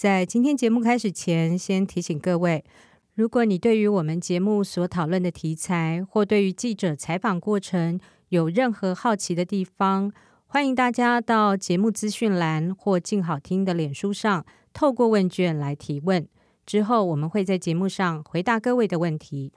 [0.00, 2.64] 在今天节目开始前，先提醒各位，
[3.12, 8.00] 如果你对于我们节目所讨论的题材，或对于记者采访过程
[8.30, 10.10] 有任何好奇的地方，
[10.46, 16.26] 欢迎大家到节目资讯栏或静好听的脸书上，透过问卷来提问。
[16.64, 19.52] 之后我们会在节目上回答各位的问题。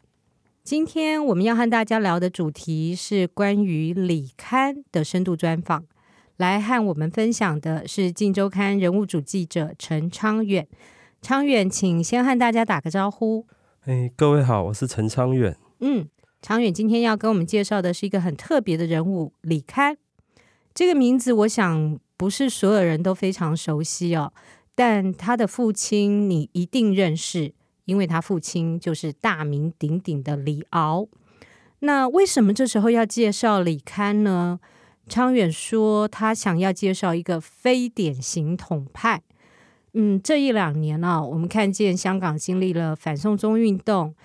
[0.61, 5.85] 今天我们要和大家聊的主题是关于李刊的深度专访。
[6.37, 10.67] 来和我们分享的是《镜周刊》人物主记者陈昌远。
[11.21, 13.45] 昌远，请先和大家打个招呼。
[13.85, 15.55] 哎，各位好，我是陈昌远。
[15.79, 16.07] 嗯，
[16.41, 19.95] 昌远今天要跟我们介绍的是一个很特别的人物——李开。
[20.73, 24.33] 这个名字，我想不是所有人都非常熟悉哦。
[24.75, 27.53] 但他的父亲你一定认识，
[27.85, 31.07] 因为他父亲就是大名鼎鼎的李敖。
[31.79, 34.59] 那为什么这时候要介绍李戡呢？
[35.07, 39.21] 昌远说，他想要介绍一个非典型统派。
[39.93, 44.15] 嗯，这一两年呢、我们看见香港经历了反送中运动，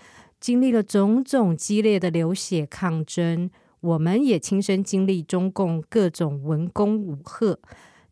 [0.40, 7.58] 经历了种种激烈的流血抗争，我们也亲身经历中共各种文攻武吓。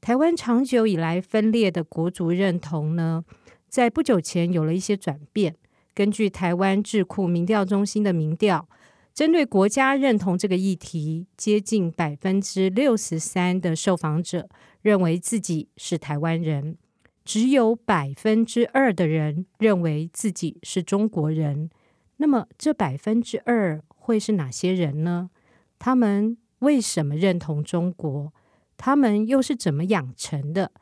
[0.01, 3.25] 台湾长久以来分裂的国族认同呢，
[3.69, 5.55] 在不久前有了一些转变。
[5.95, 8.69] 根据台湾智库民调中心的民调。
[9.17, 14.47] 针对国家认同这个议题，接近百分之六十三的受访者
[14.83, 16.77] 认为自己是台湾人，
[17.25, 21.71] 只有百分之二的人认为自己是中国人。
[22.19, 25.31] 那么，这百分之二会是哪些人呢？
[25.79, 28.35] 他们为什么认同中国？
[28.77, 30.73] 他们又是怎么养成的？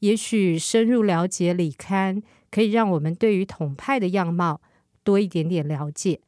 [0.00, 4.60] 也许深入了解李刊，可以让我们对于统派的样貌
[5.04, 6.18] 多一点点了解。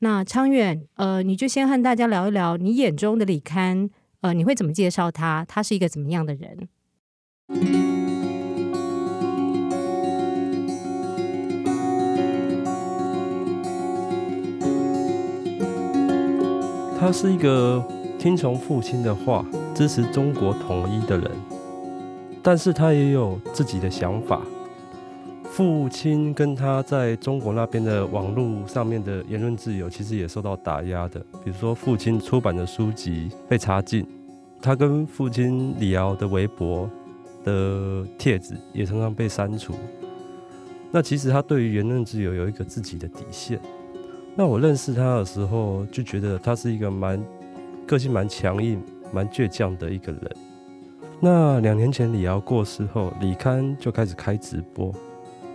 [0.00, 5.44] 那昌远，呃，你就先和大家聊一聊你眼中的李戡，呃，你会怎么介绍他？
[5.48, 6.68] 他是一个怎么样的人？
[17.00, 17.84] 他是一个
[18.20, 19.44] 听从父亲的话、
[19.74, 21.28] 支持中国统一的人，
[22.40, 24.40] 但是他也有自己的想法。
[25.58, 31.18] 父亲跟他在中国那边的网络上面的言论自由，其实也受到打压的。
[31.42, 34.06] 比如说，父亲出版的书籍被查禁，
[34.62, 36.88] 他跟父亲李敖的微博
[37.42, 39.74] 的帖子也常常被删除。
[40.92, 43.58] 那其实他对于言论自由有一个自己的底线。
[44.36, 47.20] 那我认识他的时候，就觉得他是一个蛮
[47.84, 48.80] 个性蛮强硬、
[49.12, 50.36] 蛮倔强的一个人。
[51.18, 54.94] 那两年前李敖过世后，李刊就开始开直播。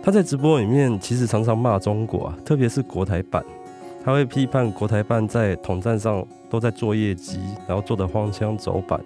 [0.04, 3.42] 他在直播里面其实常常骂中国啊，特别是国台办，
[4.04, 9.00] 他会批判国台办在统战上都在做业绩，然后做的荒腔走板。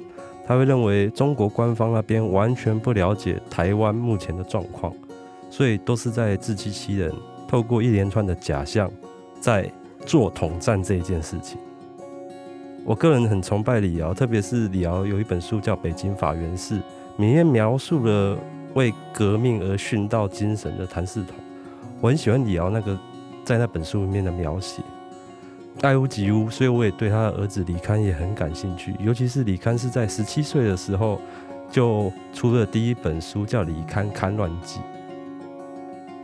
[0.45, 4.93] 他会认为中国官方那边完全不了解台湾目前的状况，
[5.49, 7.15] 所以都是在自欺欺人，
[7.47, 8.91] 透过一连串的假象
[9.41, 9.71] 在
[10.05, 11.61] 做统战这一件事情。
[12.85, 16.75] 我个人很崇拜李敖，特别是李敖有一本书叫《北京法源寺》，
[17.19, 18.37] 里面描述了。
[18.75, 21.35] 为革命而殉道精神的谭嗣同，
[22.01, 22.99] 我很喜欢李敖那个
[23.45, 24.83] 在那本书里面的描写，
[25.81, 28.95] 爱屋及乌，所以我也对他的儿子李戡也很感兴趣。
[29.01, 31.21] 尤其是李戡是在十七岁的时候
[31.71, 34.81] 就出了第一本书，叫《李戡戡乱记》。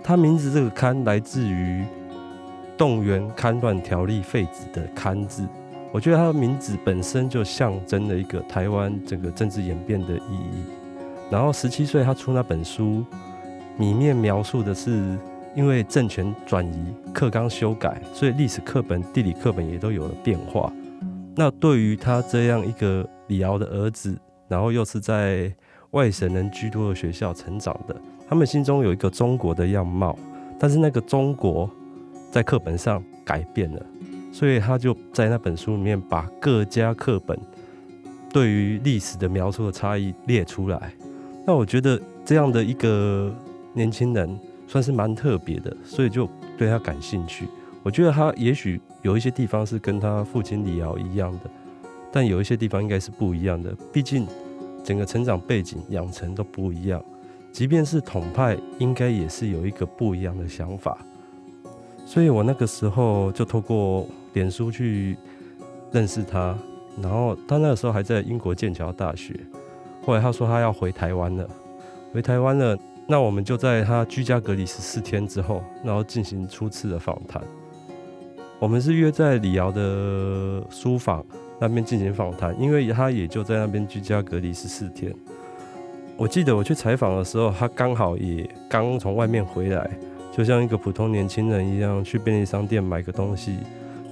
[0.03, 1.85] 他名字这个“戡”来自于
[2.77, 5.49] 动员戡乱条例废止的“戡”字，
[5.91, 10.63] 我觉得他的名字本身就象征了一个台湾整个政治演变的意义。
[11.31, 13.05] 然后十七岁，他出那本书，
[13.79, 15.19] 里面描述的是
[15.57, 20.73] 因为政权转移、课纲修改，所以历史课本、地理课本也都有了变化。
[21.35, 24.17] 那对于他这样一个李敖的儿子，
[24.47, 25.53] 然后又是在
[25.91, 27.97] 外省人居多的学校成长的，
[28.29, 30.17] 他们心中有一个中国的样貌，
[30.59, 31.69] 但是那个中国
[32.31, 33.85] 在课本上改变了，
[34.33, 37.37] 所以他就在那本书里面把各家课本
[38.33, 40.93] 对于历史的描述的差异列出来。
[41.47, 43.35] 那我觉得这样的一个
[43.73, 47.47] 年轻人算是蛮特别的，所以就对他感兴趣。
[47.83, 51.51] 我觉得他也许有一些地方是跟他父亲李敖一样的，
[52.11, 53.77] 但有一些地方应该是不一样的。
[53.93, 54.27] 毕竟
[54.83, 57.03] 整个成长背景、养成都不一样。
[57.53, 60.97] 即便是统派，应该也是有一个不一样的想法。
[62.07, 65.17] 所以我那个时候就透过脸书去
[65.93, 66.57] 认识他，
[67.01, 69.39] 然后他那个时候还在英国剑桥大学。
[70.05, 71.49] 后来他说他要回台湾了，
[72.13, 77.43] 回台湾了，那我们就在他居家隔离十四天之后，然后进行初次的访谈。
[78.59, 81.25] 我们是约在李瑶的书房
[81.59, 85.15] 那边进行访谈，因为他也就在那边居家隔离十四天。
[86.17, 89.91] 我记得我去采访的时候，他刚好也刚从外面回来。
[90.33, 93.59] 就像一个普通年轻人一样，去便利商店买个东西，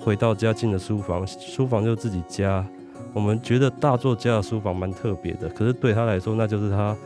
[0.01, 2.65] 回到家进了书房，书房就自己家。
[3.13, 6.97] 我们觉得大作家的书房蛮特别的，可是对他来说，那就是他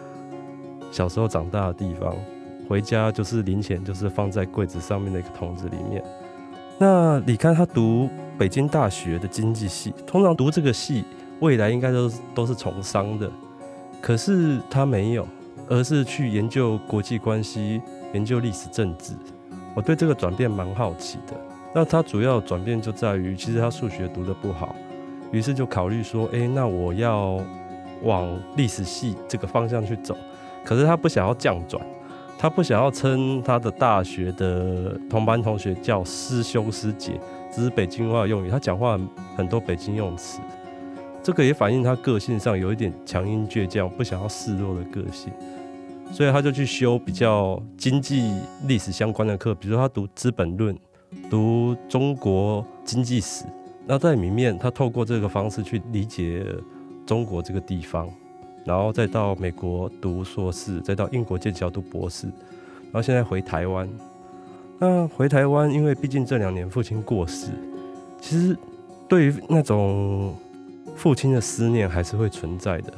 [0.91, 2.15] 小时候长大的地方。
[2.69, 6.03] 回家就是零钱，就是放在柜子上面的一个桶子里面。
[6.79, 11.05] 那李刊他读北京大学的经济系，通常读这个系，
[11.41, 13.31] 未来应该都是都是从商的，
[14.01, 15.27] 可是他没有，
[15.69, 17.81] 而是去研究国际关系。
[18.13, 19.13] 研究历史政治，
[19.75, 21.35] 我对这个转变蛮好奇的。
[21.75, 24.75] 那他主要转变就在于，其实他数学读得不好，
[25.33, 27.41] 于是就考虑说，哎，那我要
[28.03, 30.17] 往历史系这个方向去走。
[30.65, 31.85] 可是他不想要降转，
[32.39, 37.21] 他不想要称他的大学的同班同学叫师兄师姐，
[37.55, 38.51] 这是北京话用语。
[38.51, 38.99] 他讲话
[39.37, 40.41] 很多北京用词，
[41.23, 45.33] 这个也反映他个性上有一点强硬倔强，不想要示弱的个性。
[46.13, 48.33] 所以他就去修比较经济
[48.67, 50.75] 历史相关的课，比如说他读《资本论》，
[51.29, 53.45] 读中国经济史。
[53.89, 56.45] 那在里面，他透过这个方式去理解
[57.07, 58.11] 中国这个地方，
[58.65, 63.89] 然后再到美国读硕士，再到英国剑桥读博士，然后现在回台湾。
[64.81, 67.47] 那回台湾，因为毕竟这两年父亲过世，
[68.21, 68.59] 其实
[69.09, 70.35] 对于那种
[70.97, 72.93] 父亲的思念还是会存在的。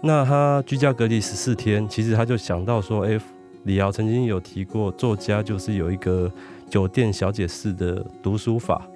[0.00, 3.20] 那他居家隔离十四天，其实他就想到说，哎，
[3.64, 6.30] 李敖曾经有提过，作家就是有一个
[6.70, 8.86] 酒店小姐式的读书法。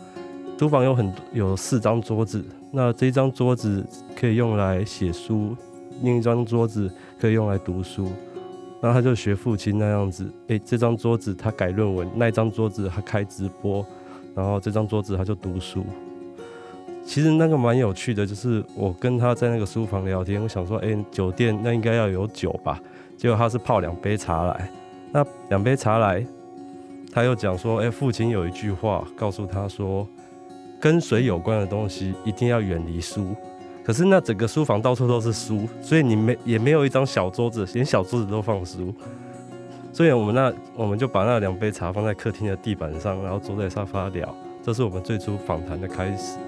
[0.59, 2.43] 书房有很多有四张桌子，
[2.73, 3.85] 那这一张桌子
[4.19, 5.55] 可以用来写书，
[6.03, 8.11] 另一张桌子可以用来读书。
[8.81, 13.85] 那他就学父亲那样子，哎，这张桌子他改论文，那张桌子他开直播，
[14.35, 15.85] 然后这张桌子他就读书。
[17.05, 22.81] 其实那个蛮有趣的，就是我跟他在那个书房聊天，我想说，哎，酒店那应该要有酒吧？
[23.17, 24.71] 结果他是泡两杯茶来，
[25.13, 26.27] 那两杯茶来，
[27.13, 30.07] 他又讲说，哎，父亲有一句话告诉他说，
[30.87, 33.35] 跟水有关的东西一定要远离书。
[33.83, 38.95] 可是那整个书房到处都是书，所以你没也没有一张小桌子，连小桌子都放书。
[39.93, 44.33] 所以我们那我们就把那两杯茶放在客厅的地板上，然后坐在沙发聊。
[44.63, 46.39] 这是我们最初访谈的开始。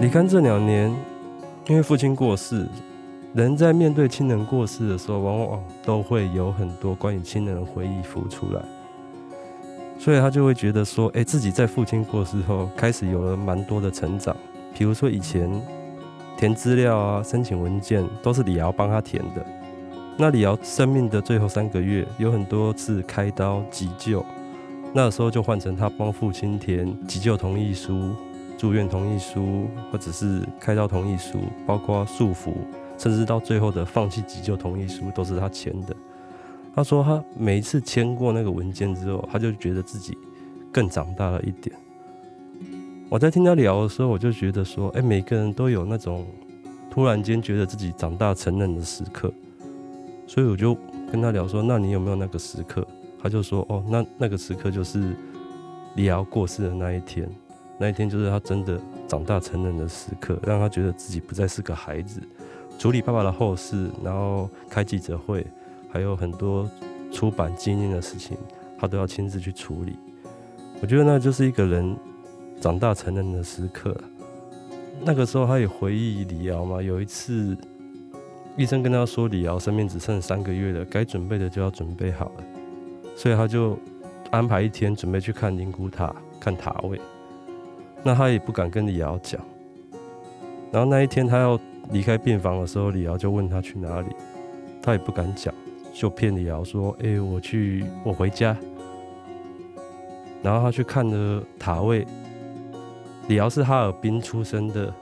[0.00, 0.94] 李刊这两年，
[1.66, 2.68] 因为父亲过世，
[3.34, 8.62] 人在面对亲人过世的时候，往往都会有很多关于亲人的回忆浮出来，
[10.02, 14.34] 所以他就会觉得说，哎，自己在父亲过世后，开始有了蛮多的成长。
[14.72, 15.50] 比如说以前
[16.38, 19.44] 填资料啊、申请文件，都是李瑶帮他填的。
[20.16, 24.24] 那李瑶生命的最后三个月，有很多次开刀急救，
[24.94, 28.14] 那时候就换成他帮父亲填急救同意书。
[28.56, 32.54] 住院同意书，或者是开刀同意书，包括束缚，
[32.96, 35.94] 甚至到最后的放弃急救同意书，都是他签的。
[36.74, 40.16] 他说，他每一次签过那个文件之后，他就觉得自己
[40.72, 41.74] 更长大了一点。
[43.08, 46.26] 我在听他聊的时候，我就觉得说，哎，每个人都有那种
[46.90, 49.32] 突然间觉得自己长大成人的时刻。
[50.26, 50.76] 所以我就
[51.10, 52.86] 跟他聊说，那你有没有那个时刻？
[53.20, 55.14] 他就说，哦，那那个时刻就是
[55.96, 57.28] 李瑶过世的那一天。
[57.78, 62.20] 那一天就是他真的长大成人的时刻，让他觉得自己不再是个孩子。
[62.78, 65.44] 处理爸爸的后事，然后开记者会，
[65.92, 66.68] 还有很多
[67.12, 68.36] 出版经验的事情，
[68.78, 69.96] 他都要亲自去处理。
[70.80, 71.96] 我觉得那就是一个人
[72.60, 73.96] 长大成人的时刻。
[75.02, 77.56] 那个时候他也回忆李瑶嘛，有一次
[78.56, 82.44] 医生跟他说，李瑶生命只剩三个月了，该准备的就要准备好了，
[83.16, 83.78] 所以他就
[84.30, 87.00] 安排一天准备去看灵骨塔，看塔位。
[88.02, 89.40] 那他也不敢跟李瑶讲，
[90.72, 91.58] 然后那一天他要
[91.92, 94.08] 离开病房的时候，李瑶就问他去哪里，
[94.82, 95.54] 他也不敢讲，
[95.92, 98.56] 就骗李瑶说：“哎、我去，我回家。”
[100.42, 102.06] 然后他去看了塔位，
[103.28, 104.92] 李瑶是哈尔滨出生的，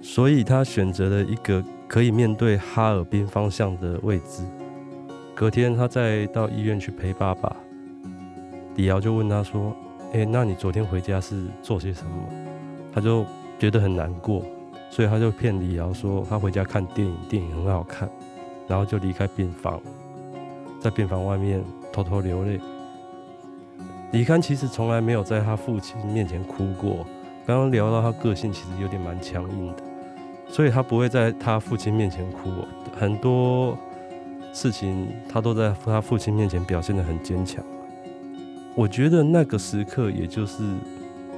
[0.00, 4.44] 所以他选择了一个可以面对哈尔滨方向的位置。
[5.34, 7.54] 隔天他再到医院去陪爸爸，
[8.76, 9.76] 李瑶就问他说。
[10.12, 12.10] 哎、那你昨天回家是做些什么？
[12.92, 13.24] 他就
[13.60, 14.44] 觉得很难过，
[14.90, 18.10] 所以他就骗李瑶说他回家看电影，电影很好看，
[18.66, 19.80] 然后就离开病房，
[20.80, 22.58] 在病房外面偷偷流泪。
[24.12, 27.06] 李堪其实从来没有在他父亲面前哭过。
[27.46, 29.82] 刚刚聊到他个性其实有点蛮强硬的，
[30.48, 32.50] 所以他不会在他父亲面前哭。
[32.96, 33.76] 很多
[34.52, 37.64] 事情他都在他父亲面前表现得很坚强。
[38.74, 40.62] 我觉得那个时刻，也就是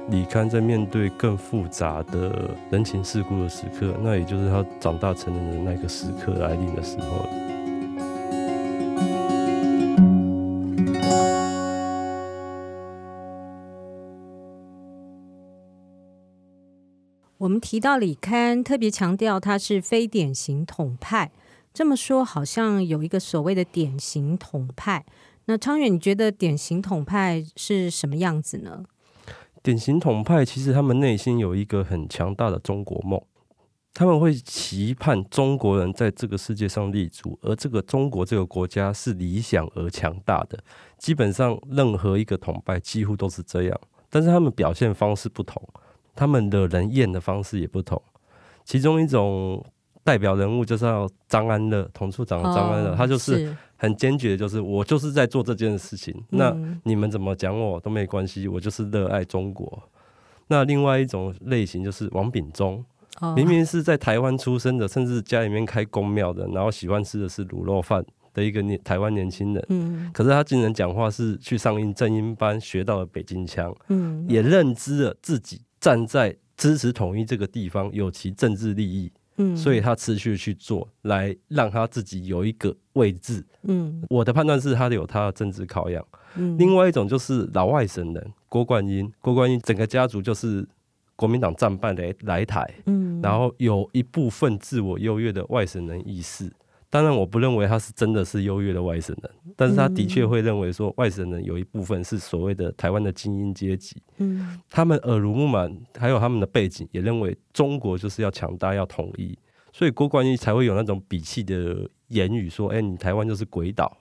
[0.09, 7.29] 李堪在面对更复杂的人情世故的时刻，那也就是他长大成人的那个时刻来临的时候了
[17.63, 21.31] 提到李堪，特别强调他是非典型统派。
[21.73, 25.05] 这么说，好像有一个所谓的典型统派。
[25.45, 28.83] 那昌远，你觉得典型统派是什么样子呢？
[29.61, 33.17] 典型统派其实他们内心有一个很强大的中国梦，
[33.93, 40.61] 他们会期盼中国人在这个世界上立足，而这个中国这个国家是理想而强大的。
[40.97, 43.79] 基本上，任何一个统派几乎都是这样，
[44.09, 45.65] 但是他们表现方式不同。
[46.15, 48.01] 他们惹人厌的方式也不同，
[48.65, 49.63] 其中一种
[50.03, 53.55] 代表人物就是要张安乐，童处长张安乐，哦，他就是。
[53.75, 56.55] 很坚决，就是我就是在做这件事情，嗯，那
[56.85, 59.83] 你们怎么讲我都没关系，我就是热爱中国。
[60.47, 62.81] 那另外一种类型就是王炳忠，
[63.19, 68.01] 哦，明明是在台湾出生的，甚至家里面开公庙的，然后喜欢吃的是卤肉饭
[68.33, 75.59] 的一个年台湾年轻人，嗯，可是他竟然讲话是去上音正音班学到了北京腔，嗯，也认知了自己。
[75.83, 86.01] 站在支持统一这个地方有其政治利益，嗯，所以他持续去做，来让他自己有一个位置，嗯，我的判断是他有他的政治考量，
[86.37, 90.65] 嗯，另外一种就是老外省人郭冠英，郭冠英整个家族就是
[91.17, 96.49] 国民党战败来来台，嗯，然后有一部分自我优越的外省人意识。
[96.93, 109.35] 当然，我不认为他是真的是优越的外省人，但是他的确会认为说外省人有一部分是所谓的台湾的精英阶级，嗯，他们耳濡目染，还有他们的背景，也认为中国就是要强大、要统一，
[109.71, 113.97] 所以郭冠英才会有那种鄙弃的言语，说：“哎、欸，你台湾就是鬼岛。”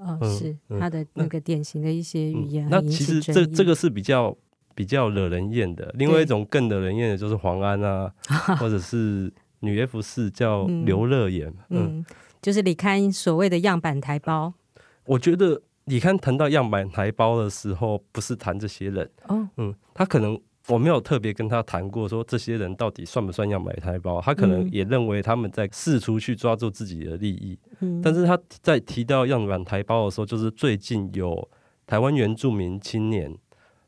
[0.00, 2.66] 哦，是他的那个典型的一些语言。
[2.68, 4.36] 那其实这这个是比较
[4.74, 8.12] 比较惹人厌的，另外一种更惹人厌的就是黄安啊，
[8.58, 9.32] 或者是
[9.64, 11.98] 女 F 四叫刘乐言，嗯。
[11.98, 12.06] 嗯
[12.44, 14.52] 就是李刊所谓的样板台包，
[15.06, 31.48] 我觉得李刊谈到样板台包的时候，不是谈这些人哦，嗯，他可能我没有特别跟他谈过，说这些人到底算不算样板台包，他可能也认为他们在试图去抓住自己的利益，嗯，但是他在提到样板台包的时候，就是最近有
[31.86, 33.34] 台湾原住民青年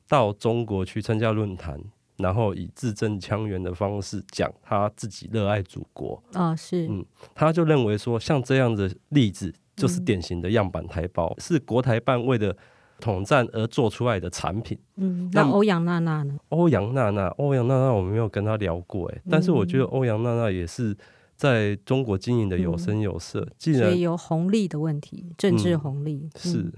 [0.09, 1.79] 到中国去参加论坛。
[2.19, 7.05] 然后以字正腔圆的方式讲他自己热爱祖国啊、哦，是，嗯，
[7.35, 12.57] 他就认为说像这样的例子就是典型的样板台胞，嗯、是国台办为了
[12.99, 14.79] 统战而做出来的产品。
[14.97, 16.35] 嗯，那欧阳娜娜呢？
[16.49, 20.97] 欧阳娜娜，欧阳娜娜，我没有跟她聊过哎，但是我觉得欧阳娜娜也是
[21.35, 26.73] 在中国经营的有声有色，嗯、既然有红利的问题，政治红利、嗯、是。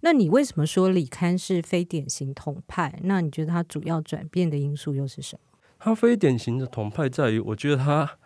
[0.00, 2.98] 那你为什么说李刊是非典型统派？
[3.04, 5.58] 那你觉得他主要转变的因素又是什么？
[5.78, 8.18] 他非典型的统派在于，我觉得他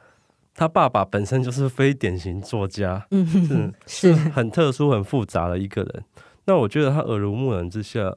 [0.54, 6.04] 他爸爸本身就是非典型作家，嗯，是是很特殊、很复杂的一个人。
[6.46, 8.14] 那我觉得他耳濡目染之下，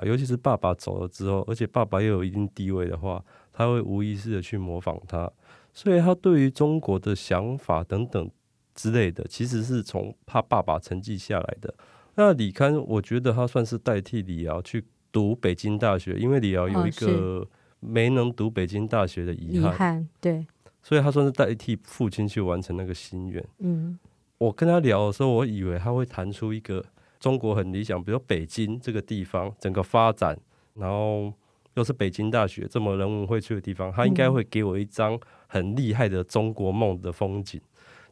[0.00, 5.30] 尤其是爸爸走了之后，而且爸爸又有一定地位的话，他会无意识的去模仿他，
[5.72, 8.30] 所以他对于中国的想法等等
[8.74, 11.72] 之类的，其实是从他爸爸承继下来的。
[12.14, 17.46] 那李堪，我觉得他算是代替李敖去读北京大学，因为李敖有一个
[17.80, 20.46] 没能读北京大学的遗憾，遗憾，对，
[20.82, 23.42] 所以他算是代替父亲去完成那个心愿。
[23.58, 23.98] 嗯，
[24.38, 26.84] 我跟他聊的时候，我以为他会谈出一个
[27.18, 30.38] 中国很理想，比如北京这个地方整个发展，
[30.74, 31.32] 然后
[31.74, 37.58] 又是北京大学这么人文荟萃的地方，他应该会给我一张很厉害的中国梦的风景。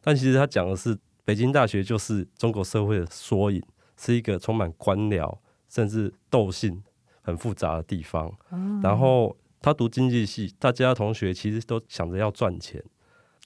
[0.01, 3.61] 但其实他讲的是北京大学就是中国社会的缩影。
[4.01, 5.37] 是一个充满官僚
[5.69, 6.81] 甚至斗性
[7.21, 8.33] 很复杂的地方。
[8.81, 12.83] 然后他读经济系，大家同学其实都想着要赚钱。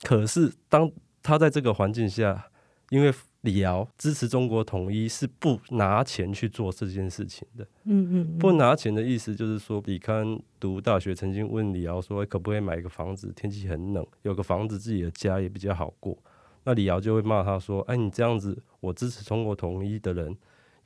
[0.04, 0.90] 可是当
[1.22, 2.48] 他在这个环境下，
[2.90, 7.68] 因为李敖支持中国统一，是不拿钱去做这件事情的。
[7.84, 13.32] 嗯嗯，不拿钱的意思就是说，李康读大学曾经问李敖说：“可不可以买一个房子？
[13.36, 16.18] 天气很冷，有个房子自己的家也比较好过。”
[16.66, 20.36] 那李敖就会骂他说：“哎，你这样子，我支持中国统一的人，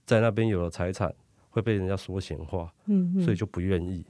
[0.05, 1.13] 在那边有了财产，
[1.49, 4.05] 会被人家说闲话，嗯，所以就不愿意。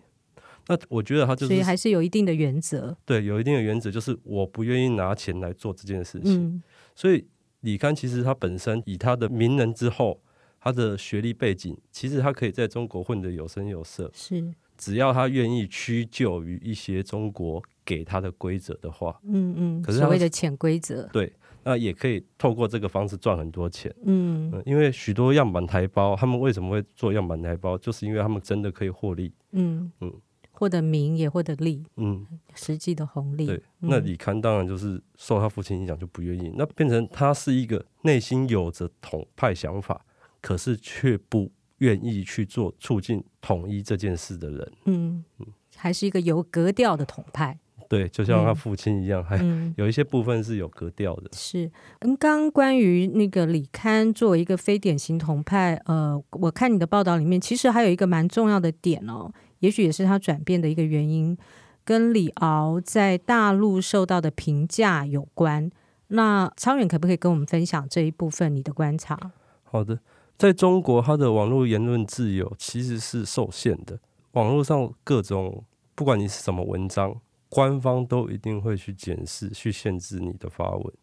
[0.67, 2.95] 那我觉得他就是，所以还是有一定的原则。
[3.05, 6.43] 对，有一定的原则，就是我不愿意拿钱来做这件事情。
[6.43, 6.63] 嗯、
[6.95, 7.27] 所以
[7.61, 10.21] 李刊其实他本身以他的名人之后，
[10.59, 14.11] 他的学历背景，其实他可以在中国混得有声有色。
[14.13, 21.31] 是，只要他愿意屈就于一些中国给他的规则的话，嗯嗯，可是所谓的潜规则，对。
[21.69, 30.11] 那也可以透过这个方式赚很多钱，嗯，嗯，因为许多样板台包，他们为什么会做样板台包，就是因为他们真的可以获利，嗯嗯，
[30.51, 33.45] 获得名也获得利，嗯，实际的红利。
[33.45, 40.03] 对，嗯、那李刊当然就是受他父亲影响就不愿意，那变成他是一个内心有着统派想法，
[40.41, 45.45] 可是却不愿意去做促进统一这件事的人，嗯嗯，
[45.75, 47.59] 还是一个有格调的统派。
[47.89, 51.29] 对，就像他父亲一样，嗯、还有一些部分是有格调的。
[51.33, 51.69] 是，
[52.01, 59.31] 嗯，刚关于那个李刊作为一个非典型同派，呃，我看你的报道里面，其实还有一个蛮重要的点哦，
[59.61, 61.35] 也许也是他转变的一个原因，
[61.83, 65.71] 跟李敖在大陆受到的评价有关。
[66.09, 69.19] 那超远可不可以跟我们分享这一部分你的观察？
[69.63, 69.99] 好的，
[70.37, 73.99] 在中国，他的网络言论自由其实是受限的，
[74.33, 75.63] 网络上各种，
[75.95, 77.19] 不管你是什么文章。
[77.49, 80.93] 官方都一定会去检视、去限制你的发文。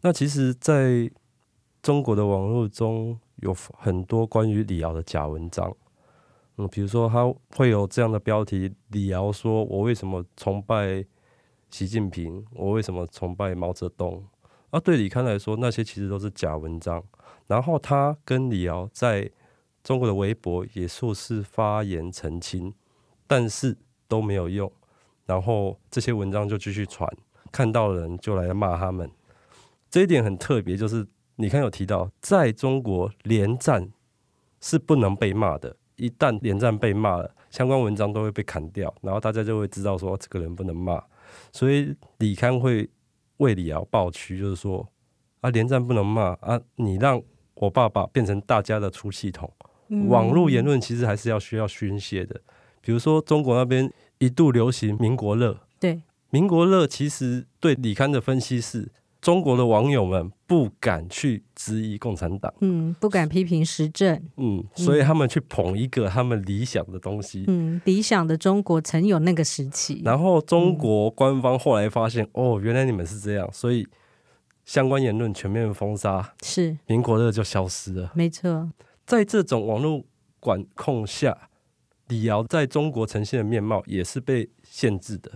[0.00, 1.10] 那其实，在
[1.82, 5.74] 中国的网络中有很多关于李敖的假文章。
[6.56, 11.04] 嗯，比如说他会有这样的标题：李敖说我为什么崇拜
[11.70, 12.44] 习近平？
[12.52, 14.24] 我为什么崇拜毛泽东？
[14.70, 17.04] 啊，对李刊来说，那些其实都是假文章。
[17.46, 19.30] 然后他跟李敖在
[19.84, 22.74] 中国的微博也说是发言澄清，
[23.26, 23.76] 但是
[24.08, 24.72] 都没有用。
[25.26, 27.10] 然后这些文章就继续传，
[27.50, 29.10] 看到人就来骂他们。
[29.90, 33.90] 这一点很特别，就是你看有提到，在中国连战
[34.60, 41.02] 是不能被骂的，一旦连战被骂了，相关文章都会被砍掉，然后大家就会知道说这个人不能骂。
[41.52, 42.88] 所以李刊会
[43.38, 44.86] 为李敖抱屈，就是说
[45.40, 47.20] 啊，连战不能骂啊，你让
[47.54, 49.50] 我爸爸变成大家的出气筒。
[50.08, 52.40] 网络言论其实还是要需要宣泄的，
[52.80, 53.92] 比如说中国那边。
[54.18, 56.02] 一度流行民国乐，对。
[56.30, 73.86] 民国乐，其实对李刊的分析是，中国的网友们不敢去质疑共产党，嗯，不敢批评时政，嗯，所以他们去捧一个他们理想的东西，嗯，理想的中国曾有那个时期，然后中国官方后来发现，嗯、哦，原来你们是这样，所以
[74.64, 76.76] 相关言论全面封杀，是。
[76.86, 78.70] 民国乐就消失了，没错，
[79.06, 80.04] 在这种网络
[80.40, 81.48] 管控下。
[82.08, 85.30] 李敖在中国呈现的面貌也是被限制的，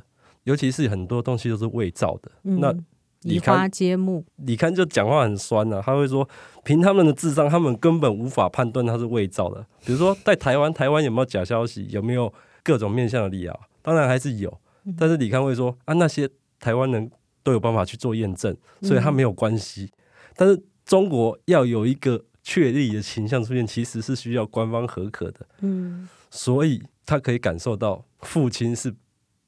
[0.44, 2.30] 尤其是很多东西都是伪造的。
[2.44, 2.74] 嗯、那
[3.22, 6.26] 李花接木，李刊就讲话很酸啊，他会说，
[6.64, 9.66] 凭他们的智商，他们根本无法判断他是伪造的。
[9.84, 11.86] 比如说，在台湾，台湾有没有假消息？
[11.90, 13.60] 有没有各种面向的李敖？
[13.82, 14.58] 当然还是有，
[14.96, 16.26] 但是李刊会说啊，那些
[16.58, 17.10] 台湾人
[17.42, 19.90] 都有办法去做验证，所以他没有关系。
[19.92, 19.98] 嗯、
[20.36, 25.46] 但是中国要有一个确立的形象出现，其实是需要官方核可的。
[25.60, 26.08] 嗯。
[26.30, 28.94] 所以他可以感受到父亲是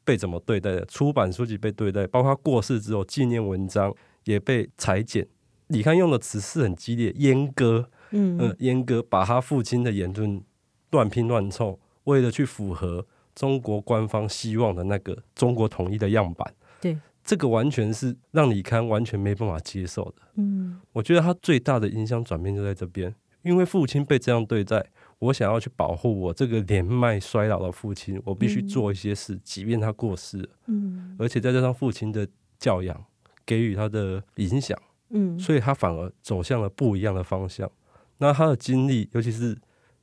[0.05, 5.27] 被怎么对待的，出版书籍被对待，包括过世之后纪念文章也被裁剪。
[5.69, 10.43] 李刊用的词是很激烈，阉割，嗯，嗯，阉割，把他父亲的言论
[10.91, 16.53] 乱拼乱凑，为了去符合中国官方希望的那个中国统一的样板。
[16.81, 20.23] 对，这个完全是让李刊完全没办法接受的。
[20.35, 24.85] 嗯，我觉得他最大的影响转变就在这边，因为父亲被这样对待。
[25.23, 30.49] 我想要去保护我这个年迈衰老的父亲，我必须做一些事，即便他过世了。
[30.67, 32.27] 嗯，而且再加上父亲的
[32.59, 33.05] 教养
[33.47, 34.77] 给予他的影响，
[35.11, 37.71] 嗯，所以他反而走向了不一样的方向。
[38.19, 39.57] 那他的经历，尤其是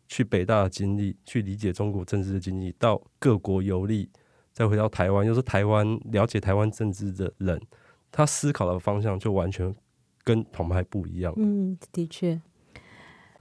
[0.08, 4.10] 去北大的经历，去理解中国政治的经历，到各国游历，
[4.54, 7.62] 再回到台湾，又是台湾了解台湾政治的人，
[8.10, 9.76] 他思考的方向就完全
[10.24, 11.34] 跟统派不一样。
[11.36, 12.40] 嗯，的确。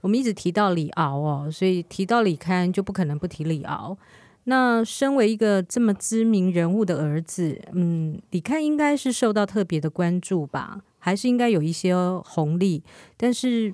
[0.01, 3.97] 我们一直提到李敖哦，所以提到李刊就不可能不提李敖。
[4.45, 10.81] 那身为一个这么知名人物的儿子，嗯，李刊应该是受到特别的关注吧？
[10.97, 11.93] 还是应该有一些
[12.25, 12.81] 红利？
[13.17, 13.73] 但是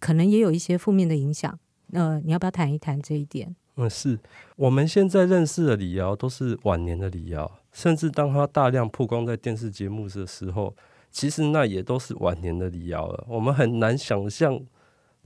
[0.00, 1.56] 可能也有一些负面的影响。
[1.92, 3.54] 呃，你要不要谈一谈这一点？
[3.76, 4.18] 嗯，是
[4.56, 10.74] 我们现在认识的李敖都是晚年的李敖，甚至当他大量曝光在电视节目的时候，
[11.10, 13.24] 其实那也都是晚年的李敖了。
[13.28, 14.60] 我们很难想象。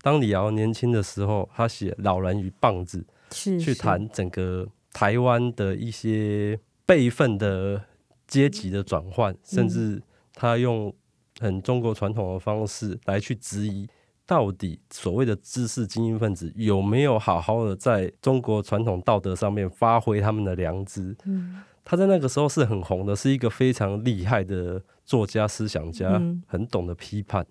[0.03, 3.05] 当李敖年轻的时候，他写《老人与棒子》，
[3.37, 7.83] 是去谈整个台湾的一些辈分的
[8.27, 10.03] 阶级的转换，嗯、甚至
[10.35, 10.93] 他用
[11.39, 13.89] 很中国传统的方式来去质疑
[14.27, 21.17] 到底所谓的知识精英分子有没有好好的在中国传统道德上面发挥他们的良知？
[21.25, 27.45] 嗯，他在那个时候是很红的，是一个非常厉害的作家、思想家，嗯、很懂得批判，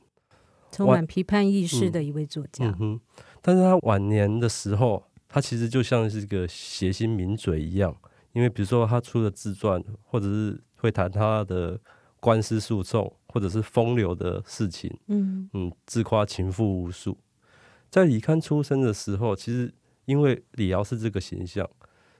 [0.71, 2.65] 充满批判意识的一位作家。
[2.65, 2.99] 嗯哼，
[3.41, 7.95] 但是他晚年的时候，他其实就像是一个谐星名嘴一样，
[8.33, 11.79] 因为比如说他出了自传，或者是会谈他的
[12.19, 13.13] 官司诉讼。
[13.31, 17.15] 或者是风流的事情，嗯嗯，自夸情妇无数。
[17.91, 19.71] 在李戡出生的时候，其实
[20.05, 21.69] 因为李敖是这个形象，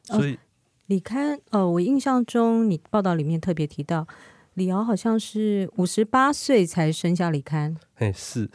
[0.04, 0.38] 所以、哦、
[0.86, 4.08] 李戡，呃，我印象中你报道里面特别提到，
[4.56, 8.50] 李敖好像是五十八岁才生下李刊，哎，是，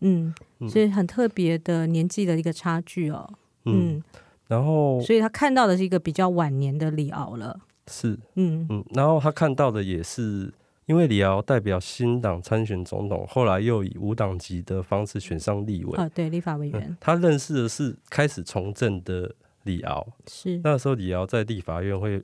[0.00, 0.34] 嗯，
[0.68, 3.28] 所以很特别的年纪的一个差距哦，
[3.64, 4.02] 嗯，嗯。
[4.48, 8.66] 然后，所以他看到的是一个比较晚年的李敖了，是，嗯。
[8.68, 10.52] 嗯，然后他看到的也是。
[10.86, 15.96] 因为李敖代表新党参选总统，后来又以无党籍的方式选上立委。
[15.96, 16.82] 啊，对，立法委员。
[16.84, 19.32] 嗯，他认识的是开始从政的
[19.62, 20.04] 李敖。
[20.26, 20.60] 是。
[20.64, 22.20] 那时候李敖在立法院会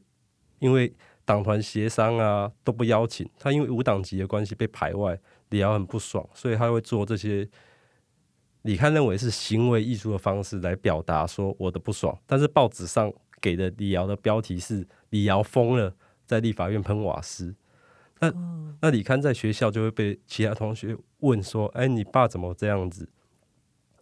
[0.58, 0.92] 因为
[1.26, 5.18] 党团协商啊都不邀请他，因为无党籍的关系被排外，
[5.50, 7.46] 李敖很不爽，所以他会做这些
[8.62, 12.16] 李戡认为是行为艺术的方式来表达说我的不爽。
[12.26, 17.54] 但是报纸上给的李敖的标题是李敖疯了，在立法院喷瓦斯。
[18.20, 18.32] 那
[18.80, 23.08] 那李戡在学校就会被其他同学问说：“哎，你爸怎么这样子？”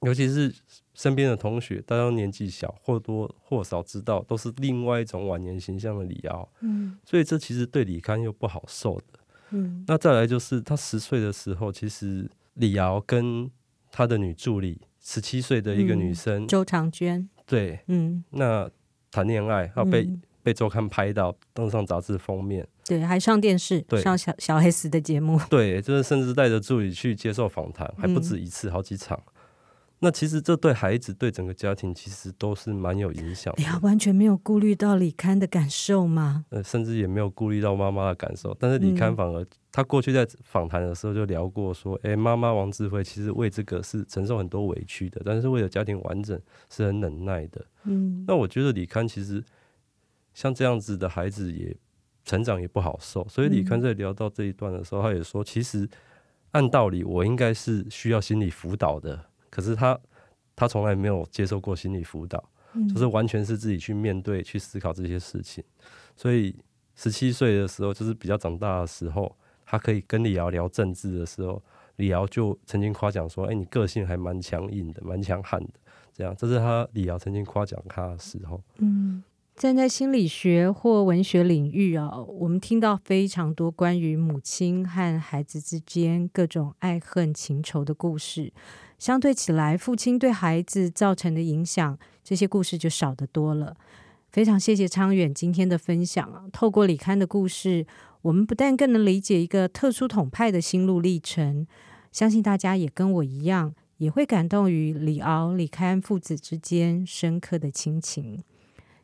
[0.05, 0.55] 尤其是
[0.95, 6.49] 身边的同学，大家年纪小，或多或少知道都是另外一种晚年形象的李敖。
[6.61, 9.19] 嗯，所以这其实对李刊又不好受的。
[9.51, 13.51] 嗯，那再来就是他十岁的时候，其实李敖跟
[13.91, 18.71] 他的女助理十七岁的一个女生周长娟，对，嗯，那
[19.11, 20.09] 谈恋爱，要被
[20.43, 22.67] 被周刊拍到登上杂志封面。
[22.87, 25.41] 对，还上电视，对上小小 S 的节目。
[25.49, 29.19] 对，就是甚至带着助理去接受访谈，还不止一次，好几场。
[29.95, 33.63] 嗯、那其实这对孩子、对整个家庭，其实都是蛮有影响的。
[33.63, 36.45] 呀，完全没有顾虑到李刊的感受吗？
[36.51, 38.55] 呃，甚至也没有顾虑到妈妈的感受。
[38.59, 49.43] 但是李刊反而，嗯、他过去在访谈的时候就聊过，说：“哎，妈妈王智慧其实为这个是承受很多委屈的，但是为了家庭完整是很忍耐的。”嗯，那我觉得李刊其实
[50.33, 51.77] 像这样子的孩子也。
[52.27, 55.87] 成长也不好受，所以李刊在聊到这一段的时候，嗯、他也说，其实
[56.53, 59.97] 按道理我应该是需要心理辅导的，可是他
[60.57, 65.63] 他从来没有接受过心理辅导，嗯、就是完全是自己去面对、去思考这些事情。
[66.17, 66.57] 所以
[66.97, 71.63] 十七岁的时候，就是比较长大的时候，他可以跟李瑶聊政治的时候，
[71.97, 75.75] 李瑶就曾经夸奖说：“哎、欸，你个性还蛮强硬的，蛮强悍的。”
[76.13, 78.61] 这样，这是他李瑶曾经夸奖他的时候。
[78.79, 79.23] 嗯。
[79.57, 88.53] 站在心理学或文学领域啊，我们听到非常多关于母亲和孩子之间各种爱恨情仇的故事。
[89.05, 93.77] 相对起来，父亲对孩子造成的影响，这些故事就少得多了。
[94.33, 96.45] 非常谢谢昌远今天的分享啊！
[96.51, 97.87] 透过李刊的故事，
[98.23, 101.67] 我们不但更能理解一个特殊统派的心路历程，
[102.11, 108.43] 相信大家也跟我一样，也会感动于李敖、李戡父子之间深刻的亲情。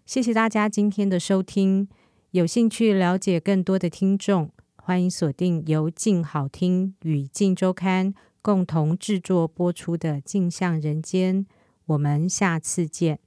[0.07, 1.87] 谢谢大家今天的收听。
[2.31, 11.45] 有兴趣了解更多的听众，欢迎锁定由静好听与静周刊共同制作播出的《镜像人间》。
[11.87, 13.19] 我们下次见。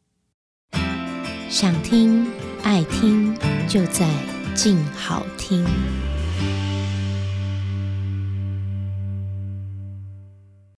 [1.50, 2.28] 想听
[2.64, 3.36] 爱听，
[3.68, 4.10] 就在
[4.56, 5.64] 静好听。